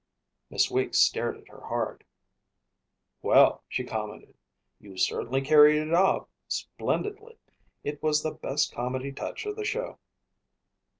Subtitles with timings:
[0.49, 2.03] Miss Weeks stared at her hard.
[3.21, 4.33] "Well," she commented,
[4.79, 7.37] "you certainly carried it off splendidly.
[7.83, 9.99] It was the best comedy touch of the show."